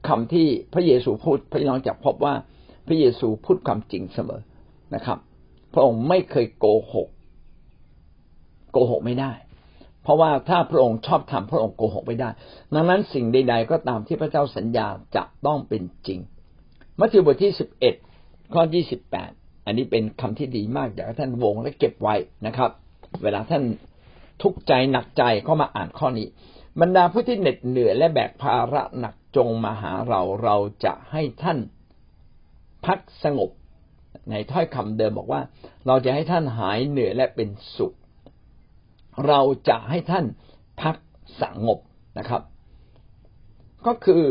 [0.07, 2.35] คำที่พระเยซูพูดพี่น้องจะพบว่า
[2.87, 4.41] พระเยซูพูดความจริงเสมอ
[4.95, 5.17] นะครับ
[5.73, 7.09] พระองค์ไม่เคยโกหก
[8.71, 9.31] โกหกไม่ได้
[10.03, 12.29] เพราะว่าถ้าพระองค์ชอบทำพระองค์โกหกไม่ได้
[12.73, 16.19] ดังนั้นสิ่งใด ๆ ก็ตามที่พระเจ้าสัญญาจะต้องเป็นจริง
[16.99, 17.95] มัทธิวบทที่สิบเอ็ด
[18.53, 19.31] ข้อยี่สิบแปด
[19.65, 22.71] อันนี้เป็นคำที่ดีมากอยากให้ท่านวงและเก็บไว้นะครับ
[23.23, 23.63] เวลาท่าน
[24.41, 26.27] ทุกข์ใจหนักใจก็มาอ่านข้อนี้
[26.81, 31.59] บรรดาผู้ที่เหน็ดเหนื่อยและแบกภาระหนักจงมาหาเราเราจะให้ท่าน
[32.85, 33.49] พักสงบ
[34.29, 35.41] ในถ้อยคำเดิมบอกว่า
[35.87, 37.95] เราจะให้ท่านหายเหนื่อยและเป็นสุข
[39.27, 40.25] เราจะให้ท่าน
[40.81, 40.95] พัก
[41.41, 41.79] สงบ
[42.17, 42.41] นะครับ
[43.87, 44.23] ก็คือ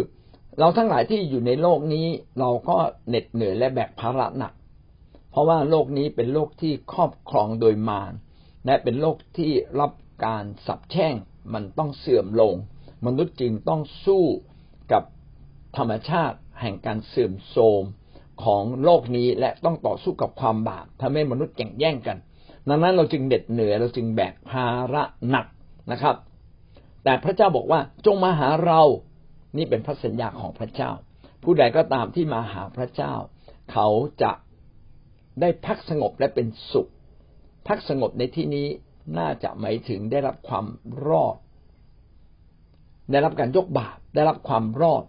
[0.59, 2.07] เราทั้งหลายที่อยู่ในโลกนี้
[2.39, 2.77] เราก็
[3.09, 4.53] เหน็ดเหนื่อยและแบกภาระหนัก
[5.31, 8.13] เพราะว่าโลกนี้เป็นโลกที่ครอบครองโดยมาร
[8.67, 9.93] และเป็นโลกที่รับ
[10.25, 11.15] การสับแช่ง
[11.55, 12.55] มันต้องเสื่อมลง
[13.07, 14.25] มนุษย์จึงต้องสู้
[14.93, 15.03] กับ
[15.77, 17.83] ธรรมชาติแห่งการเสื่อมโทรม
[18.45, 22.19] ของโลกนี้และต้องต่อสู้กับความบาปทำให้มนุษย์แข่งแย่งกัน
[22.69, 25.47] ดังนั้นเราจึงเด็ดเหนื่อยเราจึงแบกภาระหนัก
[25.93, 26.17] นะครับ
[27.05, 28.83] แต่พระเจ้าบอกว่าจงมาหาเรา
[29.57, 30.91] นี่เป็นพระสัญญาของพระเจ้า
[31.43, 33.15] ผู้ใดก็ตามที่มาหาพระเจ้า
[33.73, 33.89] เขา
[34.23, 34.33] จะ
[35.41, 36.91] ได้พักสงบและเป็นสุข
[37.69, 38.67] พักสงบในที่นี้
[39.16, 40.66] น่าจะหมายถึงได้รับความ
[41.07, 41.37] รอด
[43.11, 45.05] ได้รับการยกบาปได้รับความรอด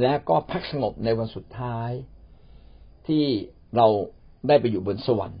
[0.00, 1.90] และก็พักสงบในวันสุดท้าย
[3.06, 3.24] ที่
[3.76, 3.86] เรา
[4.48, 5.40] ได้ไปอยู่บนสวรรค์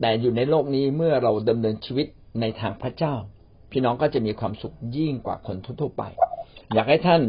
[0.00, 2.06] แต่อยู่ในโลกนี้เมื่อเราดำเนินชีวิต
[2.40, 3.14] ในทางพระเจ้า
[3.70, 6.02] พี่น้องก็จะมีความสุขยิ่งกว่าคนทั่วไป
[6.74, 7.22] อยากให้ท่าน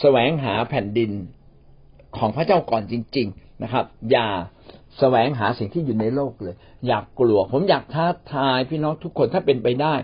[0.00, 1.10] แสวงหาแผ่นดิน
[2.16, 4.28] ของพระเจ้าก่อนจริง ๆนะครับ อย่า
[4.98, 6.54] แสวงหาสิ่งที่อยู่ในโลกเลย
[6.86, 9.94] อยากกลัว ผมอยากท้าทายพี่น้องทุกคนถ้าเป็นไปได้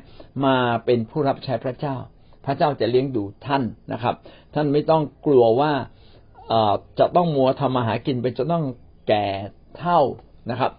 [0.45, 1.97] มาเป็นผู้รับใช้พระเจ้า
[2.45, 4.15] พระเจ้าจะเลี้ยงดูท่านนะครับ
[4.55, 5.73] ท่านไม่ต้องกลัวว่า
[6.99, 8.65] จะต้องมัวทำมาหากินไปจนต้อง
[9.09, 9.27] แก่
[9.79, 10.01] เท่า
[10.51, 10.73] นะครับ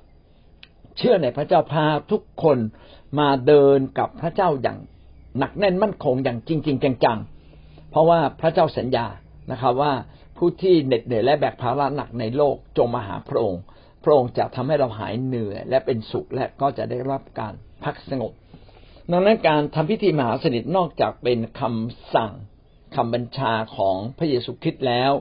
[0.98, 2.58] เชื่อในพระเจ้าพาทุกคน
[3.20, 4.78] มาเดินกับพระเจ้าอย่าง
[5.40, 9.06] หนักแน่นมั่นคงอย่างจริง ๆ จังๆ เพราะว่าพระเจ้าสัญญา
[9.52, 9.94] นะครับว่า
[10.38, 13.62] ผู้ที่เหน็ดเหนื่อยและแบกภาระหนักในโลกจงมาหาพระองค์
[14.06, 18.32] พระองค์จะทำให้เราหายเหนื่อยและเป็นสุขและก็จะได้รับการพักสงบ
[19.12, 22.32] ดังนั้นการทำพิธีมหาสนิทนอกจากเป็นคำสั่ง
[22.96, 25.12] คำบัญชาของพระเยซูคริสต์แล้ว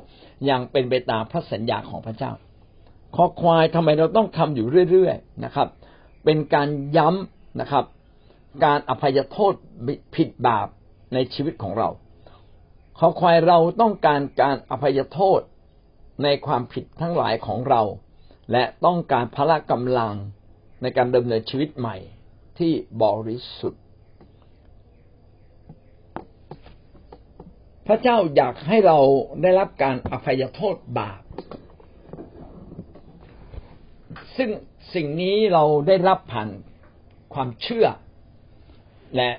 [0.50, 2.32] ยังเป็นไปตามพระสัญญาของพระเจ้า
[3.16, 5.68] คอควายทำไมเราต้องทำอยู่เรื่อยๆนะครับ
[6.24, 7.84] เป็นการย้ำนะครับ
[8.64, 9.54] การอภัยโทษ
[10.14, 10.68] ผิดบาป
[11.14, 11.88] ในชีวิตของเรา
[12.98, 15.40] ขอควายเราต้องการการอภัยโทษ
[16.22, 17.82] ในความผิดทั้งหลายของเรา
[18.52, 20.14] และต้องการพละกำลัง
[20.82, 21.96] ในการดำเนินชีวิตใหม่
[22.58, 23.82] ที่บริสุทธิ์
[27.86, 28.98] พระเจ้าอยากให้เรา
[29.42, 31.22] ได้รับการอภัยโทษบาป
[34.36, 34.50] ซึ่ง
[34.94, 36.48] สิ่งนี้เราได้รับผ่าน
[37.34, 37.86] ความเชื่อ
[39.16, 39.30] และ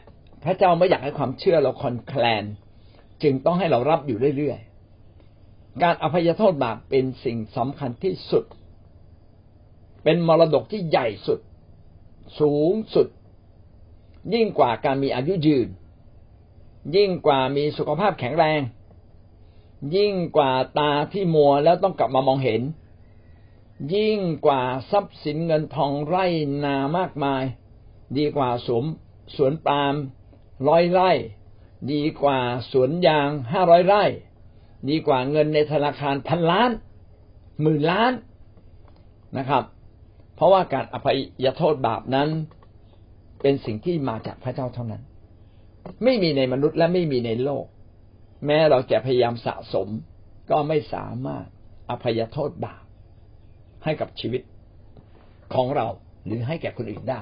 [0.44, 2.44] พระเจ้าไม่อยากให้ความเชื่อเราคอนแคลน
[3.24, 8.46] จึงต้องให้เรารับอยู่เรื่อยๆ การอภัยโทษบาปเป็นสิ่งสำคัญที่สุด
[10.06, 11.40] เป็นมรดกที่ใหญ่สุด
[12.40, 13.08] สูงสุด
[14.34, 15.68] ยิ่งกว่าการมีอายุยืน
[16.96, 18.62] ยิ่งกว่ามีสุขภาพแข็งแรง
[19.96, 22.62] ยิ่งกว่าตาที่มัวแล้วต้องกลับมามองเห็น
[23.96, 26.26] ยิ่งกว่าทรัพย์สินเงินทองไร่
[26.64, 27.44] นามากมาย
[28.18, 28.86] ดีกว่าสวม
[29.36, 29.94] สวนปาล์ม
[30.68, 31.12] ร้อยไร่
[31.92, 32.40] ดีกว่า
[32.72, 34.04] สวนยางห้าร้อยไร่
[34.90, 36.72] ดีกว่าเงินในธนาคารพันล้าน
[37.62, 38.14] หมื่นล้าน
[39.38, 39.64] นะครับ
[40.36, 41.14] เพราะว่าการอภั
[41.46, 42.30] ยโทษบาปนั้น
[43.42, 45.04] เป็นสิ่งที่มาจากพระเจ้าเท่านั้น
[46.04, 47.66] ไม่มีในมนุษย์และไม่มีในโลก
[48.46, 49.88] แม้เราจะพยายามสะสม
[50.52, 51.46] ก็ไม่สามารถ
[51.90, 52.84] อภัยโทษบาป
[53.84, 54.42] ให้กับชีวิต
[55.54, 55.88] ของเรา
[56.26, 57.22] หรือให้แก่คนอื่นได้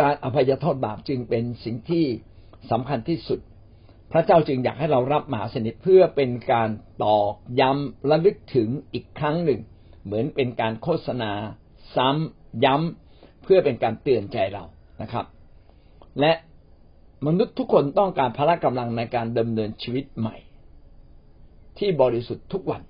[0.00, 2.04] การอภัยโทษบาปจึงเป็นสิ่งที่
[2.70, 3.40] สำคัญที่สุด
[4.12, 6.70] พระเจ้าจึงอยากให้เรารับมหาสนิทเพื่อเป็นการ
[7.04, 9.60] ตอกย้ำระลึกถึงอีกครั้งหนึ่ง
[10.08, 11.32] เหมือนเป็นการโฆษณา
[11.96, 14.64] ซ้ำย้ำเพื่อเป็นการเตือนใจเรา
[15.02, 15.26] นะครับ
[16.20, 16.32] และ
[17.26, 20.36] มนุษย์ทุกคนต้องการพละกำลังในการดำเนินชีวิตใหม่
[21.78, 22.82] ที่บริสุทธิ์ทุกวัน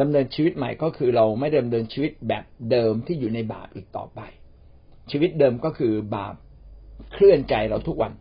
[0.00, 4.20] ดำเนินชีวิตใหม่ก็คือเราไม่ดำเนินชีวิตแบบเดิมที่อยู่ในบาปอีกต่อไป
[5.10, 6.34] ชีวิตเดิมก็คือบาป
[7.12, 8.12] เคลื่อนใจเราทุกวัน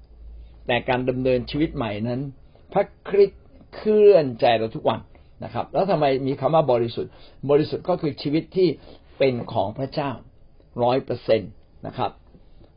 [0.68, 2.22] แต่การดำเนินชีวิตใหม่นั้น
[2.74, 3.44] พระคริสต์
[3.76, 5.00] เคลื่อนใจเราทุกวัน
[5.44, 7.12] นะครับ แล้วทำไมมีคำว่าบริสุทธิ์
[7.50, 8.70] บริสุทธิ์ก็คือชีวิตที่
[9.18, 10.12] เป็นของพระเจ้า
[10.84, 11.48] ร้อยเปอร์เซ็นต
[11.88, 12.12] นะครับ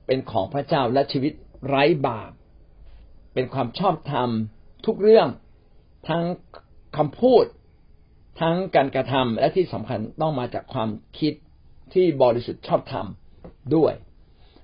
[0.06, 1.32] เป็นของพระเจ้าและชีวิต
[1.68, 2.32] ไร้บาป
[3.34, 4.30] เป็นความชอบธรรม
[4.86, 5.28] ทุกเรื่อง
[6.08, 6.22] ทั้ง
[6.96, 7.44] คำพูด
[8.40, 11.32] ทั้งการกระทำและที่สำคัญต้องมาจากความคิด
[11.94, 13.06] ที่บริสุทธิ์ชอบธรรม
[13.74, 13.92] ด้วย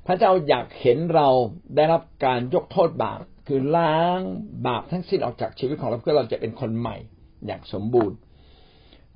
[0.07, 1.29] พระเจ้าอยากเห็นเรา
[1.77, 4.21] ได้รับการยกโทษบาปคือล้าง
[4.67, 6.97] บาปทั้งสิ้นออกจากชีวิตของเราเพื่อเราจะเป็นคนใหม่
[7.47, 8.17] อย่างสมบูรณ์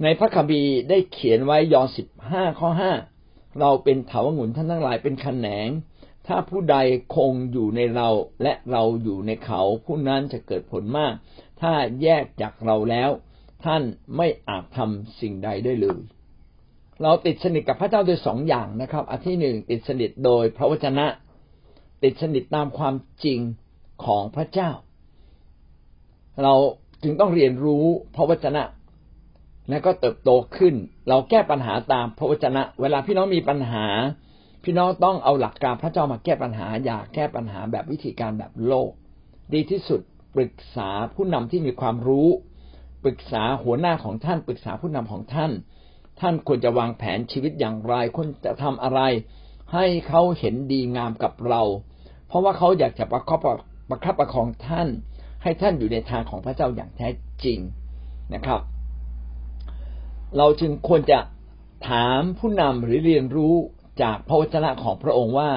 [0.03, 2.93] ในพระคัมภีร์ได้เขียนไว้ยอห์นสิบห้าข้อห้า
[3.61, 5.69] เราเป็นเถาวงุ่นท่านทั้งหลายเป็นขแนง
[6.27, 6.77] ถ้าผู้ใด
[7.17, 8.09] คงอยู่ในเรา
[8.43, 11.13] และเราอยู่ในเขา ผู้นั้นจะเกิดผลมาก
[11.61, 13.11] ถ้าแยกจากเราแล้ว
[13.65, 13.83] ท่าน
[14.17, 16.01] ไม่อาจทำสิ่งใดได้เลย
[17.03, 21.07] เราติดสนิทกับพระเจ้าโดยสองอย่างนะครับ อันที่หนึ่งติดสนิทโดยพระวจนะ
[22.03, 23.41] ติดสนิทตามความจริง
[24.05, 24.71] ของพระเจ้า
[26.43, 26.55] เรา
[27.03, 27.85] จึงต้องเรียนรู้
[28.15, 28.63] พระวจนะ
[29.69, 30.75] และก็เติบโตขึ้น
[31.09, 33.87] เราแก้ปัญหาตามพระวจนะ เวลาพี่น้องมีปัญหา
[34.65, 38.91] พี่น้องต้องเอาหลักการพระเจ้ามาแก้ปัญหา อย่าแก้ปัญหาแบบวิธีการแบบโลก
[39.55, 40.01] ดีที่สุด
[40.35, 42.29] ปรึกษาผู้นำที่มีความรู้
[43.05, 45.53] ปรึกษาหัวหน้าของท่าน ปรึกษาผู้นำของท่าน
[46.21, 49.01] ท่านควรจะวางแผนชีวิตอย่างไรควรจะทำอะไร
[49.73, 51.63] ให้เขาเห็นดีงามกับเรา
[52.29, 53.41] เพราะว่าเขาอยากจะประคับ
[53.89, 54.89] ประคับประคองท่าน
[55.43, 57.09] ให้ท่านอยู่ในทางของพระเจ้าอย่างแท้
[57.45, 57.59] จริง
[58.35, 58.61] นะครับ
[60.37, 61.19] เราจึงควรจะ
[61.89, 63.55] ถามผู้นำหรือเรียนรู้
[64.03, 65.51] จากพระวจนะของพระองค์ว่า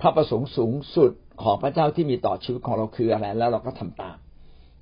[0.00, 1.10] พระประสงค์สูงสุด
[1.42, 4.16] ของพระเจ้าที่มีต่อชีวิตของเราคืออะไร แล้วเราก็ทำตาม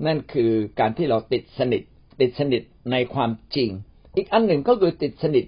[0.06, 1.82] นั่นคือการที่เราติดสนิท
[2.20, 3.70] ติดสนิทในความจริง
[4.16, 5.44] อีกอันหนึ่งก็คือติดสนิท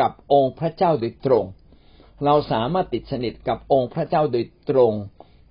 [0.00, 1.44] กับองค์พระเจ้าโดยตรง
[2.24, 4.92] เราสามารถติดสนิทกับองค์พระเจ้าโดยตรง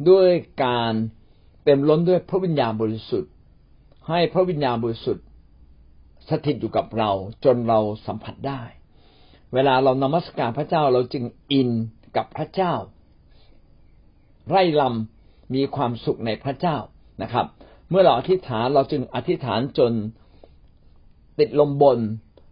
[0.09, 0.29] ด้วย
[0.63, 0.93] การ
[1.63, 3.31] เต็มล้นด้วยพระวิญญาณบริสุทธิ์
[4.09, 5.25] ให้พระวิญญาณบริสุทธิ์
[6.29, 7.11] สถิตอยู่กับเรา
[7.45, 8.61] จนเราสัมผัสได้
[9.53, 11.69] เวลาเรานมัสการพระเจ้าเราจึงอิน
[12.15, 12.73] กับพระเจ้า
[14.49, 16.77] ไร่ลำมีความสุขในพระเจ้า
[17.21, 17.45] นะครับ
[17.89, 19.91] เมื่อเราอธิษฐานเราจึงอธิษฐานจน
[21.39, 21.99] ติดลมบน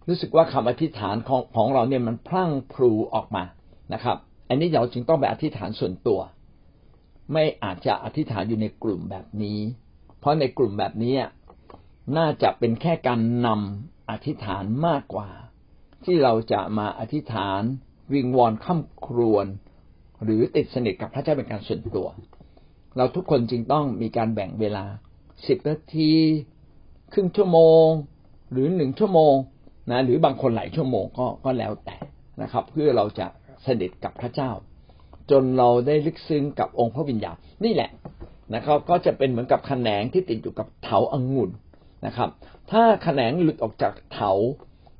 [0.07, 3.43] รู้สึกว่าคำอธิษฐานของของเราเนี่ยมันพลั่งพลูออกมา
[3.93, 4.17] นะครับ
[4.49, 6.19] อันนี้เราจึงต้องไปอธิษฐานส่วนตัว
[7.33, 9.59] ไม่อาจจะอธิษฐานอยู่ในกลุ่มแบบนี้
[10.19, 11.15] เพราะในกลุ่มแบบนี้
[12.17, 15.29] น่าจะเป็นแค่การนำอธิษฐานมากกว่า
[16.03, 17.61] ที่เราจะมาอธิษฐาน
[18.13, 19.45] วิงวอนข้ามครวน
[20.23, 22.07] หรือติดสนิทกับพระเจ้าเป็นการส่วนตัว
[22.97, 24.85] เราทุกคนจึงต้องมีการแบ่งเวลา
[25.47, 26.13] สิบนาที
[27.13, 27.87] ครึ่งชั่วโมง
[28.51, 29.33] หรือหนึ่งชั่วโมง
[29.91, 31.97] นะหรือบางคนหลายชั่วโมงก็ก็แล้วแต่
[32.41, 33.27] นะครับ เพื่อเราจะ
[33.65, 34.51] สนิทกับพระเจ้า
[35.31, 37.89] จนเราได้ลึกซึ้งกับองค์พระวิญญาณนี่แหละ
[38.55, 41.49] นะครับ ก็จะเป็นเหมือนกับแขนงที่ติดอยู่กับเถาอังุ่น
[42.05, 42.29] นะครับ
[42.71, 44.31] ถ้าแขนงหลุดออกจากเถา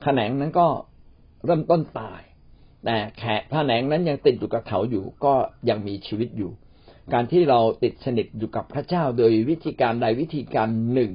[0.04, 0.68] แขนงนั้นก็
[1.46, 2.22] เริ่มต้นตาย
[2.86, 5.34] แต่แขกแขนงนั้นยังติดอยู่กับเถาอยู่ก็
[5.70, 6.52] ยังมีชีวิตอยู่
[7.14, 11.12] การที่เราติดสนิทอยู่กับพระเจ้าโดยวิธีการใดวิธีการหนึ่ง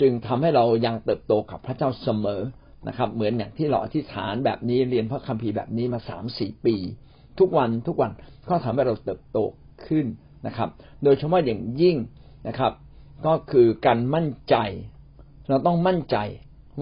[0.00, 2.42] จึงทำให้เรายังเติบโตกับพระเจ้าเสมอ
[2.88, 6.76] นะครับ เหมือนอย่างที่เราอธิษฐานแบบนี้เรียนพระคัมภีร์แบบนี้มาสามสี่ปี
[7.38, 8.10] ทุกวันทุกวัน
[8.48, 9.38] ก็ทำให้เราเติบโต
[9.86, 10.06] ขึ้น
[10.46, 10.68] นะครับ
[11.04, 11.96] โดยเฉพาะอย่างยิ่ง
[12.48, 12.72] นะครับ
[13.26, 14.56] ก็คือการมั่นใจ
[15.48, 16.16] เราต้องมั่นใจ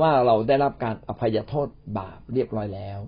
[0.00, 2.98] ว่าเราได้รับการอภัยโทษบาปเรียบร้อยแล้ว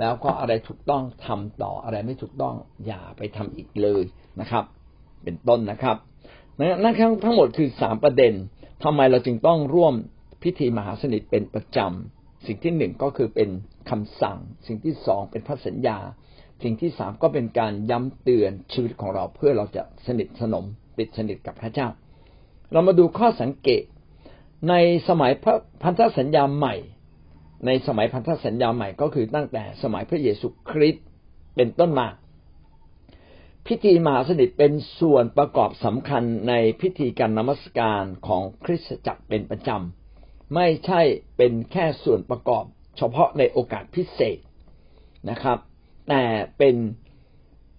[0.00, 2.54] แล้วก็อะไรถูกต้องทำต่ออะไรไม่ถูกต้อง
[2.86, 4.04] อย่าไปทำอีกเลย
[4.40, 4.64] นะครับ
[5.24, 5.96] เป็นต้นนะครับ
[6.82, 6.94] นั่น
[7.24, 8.32] ทั้งหมดคือสามประเด็น
[8.84, 9.94] ทำไมเราจึงต้องร่วม
[10.42, 13.48] พิธีมหาสนิทเป็นประจำสิ่งที่หนึ่งก็คือเป็น
[13.90, 15.98] คำสั่ง สิ่งที่สองเป็นพระสัญญา
[16.62, 20.64] สิ่งที่สามก็เป็นการย้ำเตือนชีวิตของเราเพื่อเราจะสนิทสนม
[20.98, 21.88] ติดสนิทกับพระเจ้า
[22.72, 23.82] เรามาดูข้อสังเกต
[24.68, 24.74] ใน
[25.08, 26.74] สมัยพระพันธสัญญาใหม่
[27.66, 31.04] ในสมัยพันธสัญญาใหม่ก็คือตั้งแต่สมัยพระเยซูคริสต์
[31.56, 32.08] เป็นต้นมา
[33.66, 41.00] พิธีมหาสนิทเป็นส่วนประกอบสำคัญในพิธีการนมัสการของคริสตจักรเป็นประจำไม่ใช่
[41.36, 42.64] เป็นแค่ส่วนประกอบ
[42.96, 44.38] เฉพาะในโอกาสพิเศษ
[45.30, 45.58] นะครับ
[46.10, 46.24] แต่
[46.58, 46.76] เป็น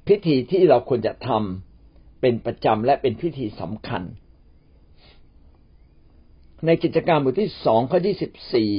[0.08, 4.04] พิธีที่เราควรจะทำเป็นประจำและเป็นพิธีสำคัญ
[6.66, 8.72] ในกิจการบทที่สองข้อที่สิบสี่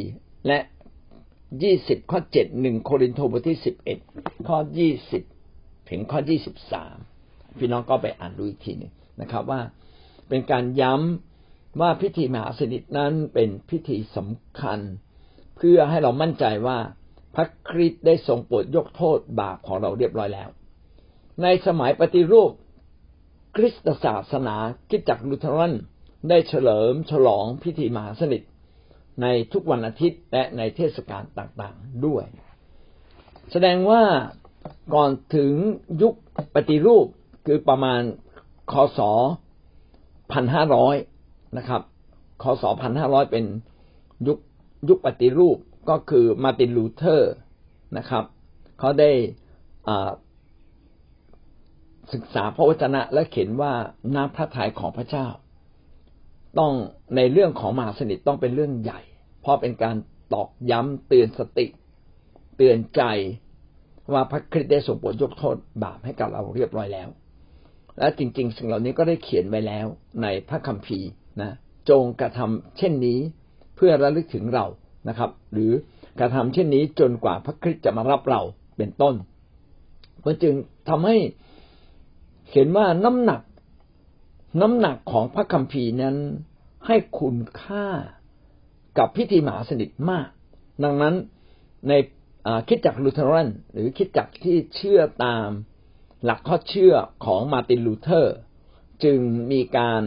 [0.47, 0.59] และ
[1.63, 3.99] ยี่สิบข้อเจ็ดหนึ่งโครินธ์บทที่สิบเอ็ด
[4.49, 5.23] ข้อยี่สิบ
[5.91, 6.97] ถึงข้อยี่สิบสาม
[7.59, 9.61] พี่น้องก็ไปอ่านดูอีกทีนึงนะครับว่า
[10.29, 14.81] เป็นการย้ำว่าพิธีมหาสนิทนั้นเป็นพิธีสำคัญ
[15.57, 16.79] เพื่อให้เรามั่นใจว่า
[17.35, 20.49] พระคริสต์ได้ทรงโปรดยกโทษบาปของเราเรียบร้อยแล้ว
[21.43, 22.51] ในสมัยปฏิรูป
[23.57, 24.57] คริสตศาสนา
[24.91, 25.75] คริสตจักรลูเธอรัน
[26.29, 28.43] ได้เฉลิมฉลองพิธีมหาสนิท
[29.23, 32.25] ในทุกวันอาทิตย์และในเทศกาลต่างๆด้วย
[33.53, 34.03] แสดงว่า
[34.95, 35.53] ก่อนถึง
[36.03, 36.15] ยุค
[36.55, 37.07] ปฏิรูป
[37.47, 38.03] คือประมาณ
[38.73, 39.01] คศ
[40.33, 40.97] พันห้าร้อย
[41.59, 41.83] นะครับ
[42.43, 43.45] คศพันห้าร้อยเป็น
[44.27, 44.39] ยุค
[44.89, 47.33] ยุคปฏิรูป ก็คือมาร์ตินลูเธอร์
[47.99, 48.25] นะครับ
[48.79, 49.11] เขาได้
[52.13, 53.73] ศึกษาพระวจนะและเขียนว่า
[54.15, 55.27] น้ำพระทัยของพระเจ้า
[56.59, 56.73] ต้อง
[57.17, 59.01] ในเรื่องของมหาสนิทต้องเป็นเรื่องใหญ่
[59.41, 59.97] เพราะเป็นการ
[60.33, 61.67] ตอกย้ำเตือนสติ
[62.57, 63.03] เตือนใจ
[64.13, 67.09] ว่าพระคริสต์ได้ส่งผลยกโทษบาปให้กับเราเรียบร้อยแล้ว
[67.99, 69.87] และจริง ๆ สิ่งเหล่านี้ก็ได้เขียนไว้แล้ว
[70.23, 71.09] ในพระคัมภีร์
[71.43, 71.53] นะ
[71.91, 73.19] จงกระทำเช่นนี้
[73.77, 74.67] เพื่อระลึกถึงเรา
[75.09, 75.73] นะครับ หรือ
[76.19, 78.41] กระทำเช่นนี้จนกว่าพระคริสต์จะมารับเรา
[78.77, 79.15] เป็นต้น
[80.25, 80.55] มันจึง
[80.89, 81.17] ทำให้
[82.53, 83.43] เห็นว่าน้ำหนัก
[84.61, 86.17] น้ำหนักของพระคัมภีร์นั้น
[86.87, 87.87] ให้คุณค่า
[88.99, 90.29] กับพิธีมหาสนิทมาก
[90.85, 91.15] ดังนั้น
[91.89, 91.93] ใน
[92.69, 95.49] คริสตจักรลูเธอรันหรือคริสตจักรที่เชื่อตาม
[96.25, 98.37] หลักข้อเชื่อของมาร์ตินลูเธอร์
[99.05, 99.19] จึง
[99.53, 100.03] มีการ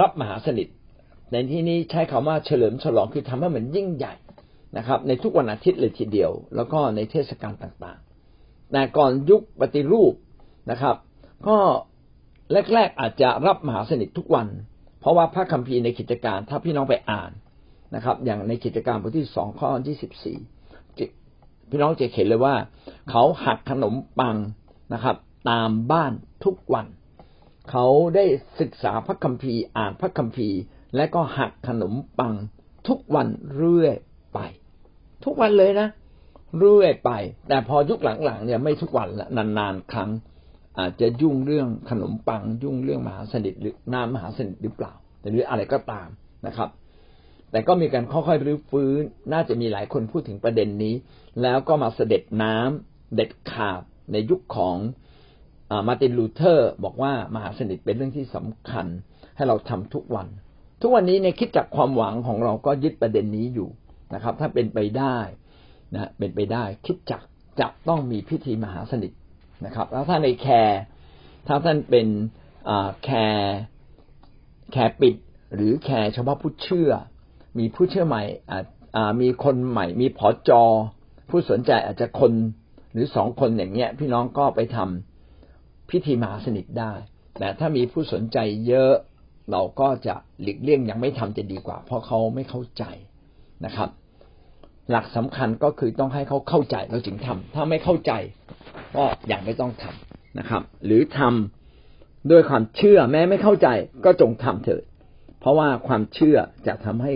[0.00, 0.68] รับมหาสนิท
[1.32, 4.14] ในที่นี้ใช้คำว่าเฉลิมฉลองคือทำให้มันยิ่งใหญ่
[4.76, 10.14] นะครับ ในทุกวันอาทิตย์เลยทีเดียว แล้วก็ในเทศกาลต่างๆแต่ก่อนยุคปฏิรูป
[10.70, 10.96] นะครับ
[11.48, 11.56] ก็
[12.74, 14.48] แรก ๆ อาจจะรับมหาสนิททุกวัน
[15.00, 17.30] เพราะว่าพระคัมภีร์ในกิจการถ้าพี่น้องไปอ่าน
[17.94, 20.38] นะครับ อย่างในกิจการบทที่สองข้อที่สิบสี่
[21.70, 22.54] พี่น้องจะเห็นเลยว่า
[23.10, 24.36] เขาหักขนมปัง
[24.94, 25.16] นะครับ
[25.50, 26.12] ตามบ้าน
[26.44, 26.86] ทุกวัน
[27.70, 28.24] เขาได้
[28.60, 30.58] ศึกษาพระคัมภีร์อ่านพระคัมภีร์
[30.96, 32.34] และก็หักขนมปัง
[32.88, 33.94] ทุกวันเรื่อย
[34.34, 34.38] ไป
[35.24, 35.88] ทุกวันเลยนะ
[36.58, 37.10] เรื่อยไป
[37.48, 40.10] แต่พอยุคหลังๆเนี่ยไม่ทุกวันละนานๆครั้ง
[40.78, 44.92] อาจจะยุ่งเรื่องขนมปัง ยุ่งเรื่องมหาสนิทหรือน้ำมหาสนิทหรือเปล่า
[45.30, 46.08] หรืออะไรก็ตาม
[46.46, 46.68] นะครับ
[47.50, 49.00] แต่ก็มีการค่อยๆรื้อฟื้น
[49.32, 50.94] น่าจะมีหลายคนพูดถึงประเด็นนี้
[51.42, 53.82] แล้วก็มาเสด็จน้ำเด็ดขาด
[54.12, 54.76] ในยุคของ
[55.88, 58.86] มาร์ตินลูเธอร์ บอกว่ามหาสนิทเป็นเรื่องที่สำคัญ
[59.36, 60.28] ให้เราทำทุกวัน
[60.80, 63.68] ทุกวันนี้ในคริสตจักรความหวังของเราก็ยึดประเด็นนี้อยู่
[64.14, 65.18] นะครับ ถ้าเป็นไปได้
[65.94, 67.22] นะเป็นไปได้คริสตจักร
[67.60, 69.12] จะต้องมีพิธีมหาสนิท
[69.66, 70.80] นะครับ แล้วถ้าใน care
[71.46, 72.06] ถ้าท่านเป็น
[73.04, 75.16] care care ปิด
[75.54, 76.90] หรือ care เฉพาะผู้เชื่อ
[77.58, 78.22] มีผู้เชื่อใหม่
[79.20, 80.62] มีคนใหม่ มีผอจอ
[81.30, 82.32] ผู้สนใจอาจจะคน
[82.92, 86.92] หรือสองคนอย่างเงี้ย พี่น้องก็ไปทำพิธีมหาสนิทได้
[87.38, 88.94] แต่ถ้ามีผู้สนใจเยอะ
[89.52, 92.84] เราก็จะหลีกเลี่ยงยังไม่ทำจะดีกว่า เพราะเขาไม่เข้าใจ
[93.64, 93.90] นะครับ
[94.90, 98.12] หลักสำคัญก็คือต้องให้เขาเข้าใจเราจึงทำถ้าไม่เข้าใจ
[98.96, 103.68] ก็อยังไม่ต้องทำนะครับ หรือทำด้วยความเชื่อแม้ไม่เข้าใจ
[104.04, 104.82] ก็จงทำเถิด
[105.40, 107.12] เพราะว่าความเชื่อจะทำให้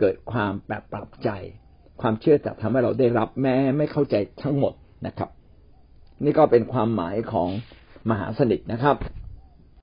[0.00, 1.30] เกิดความแปรปรับใจ
[2.00, 4.72] ความเชื่อจะทำให้เราได้รับแม้ไม่เข้าใจทั้งหมด
[5.06, 5.30] นะครับ
[6.24, 7.48] นี่ก็เป็นความหมายของ
[8.10, 8.96] มหาสนิทนะครับ